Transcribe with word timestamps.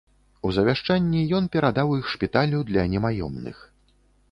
У 0.47 0.53
завяшчанні 0.55 1.21
ён 1.41 1.49
перадаў 1.57 1.93
іх 1.99 2.09
шпіталю 2.15 2.65
для 2.73 2.89
немаёмных. 2.97 3.63